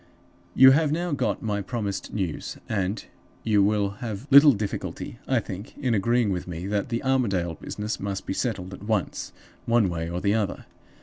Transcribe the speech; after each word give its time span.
"You 0.55 0.71
have 0.71 0.91
now 0.91 1.11
got 1.11 1.43
my 1.43 1.61
promised 1.61 2.11
news, 2.11 2.57
and 2.67 3.05
you 3.43 3.61
will 3.61 3.91
have 4.01 4.25
little 4.31 4.51
difficulty, 4.53 5.19
I 5.27 5.39
think, 5.39 5.77
in 5.77 5.93
agreeing 5.93 6.31
with 6.31 6.47
me 6.47 6.65
that 6.65 6.89
the 6.89 7.03
Armadale 7.03 7.53
business 7.53 7.99
must 7.99 8.25
be 8.25 8.33
settled 8.33 8.73
at 8.73 8.81
once, 8.81 9.31
one 9.67 9.89
way 9.89 10.09
or 10.09 10.19
the 10.19 10.33
other. 10.33 10.65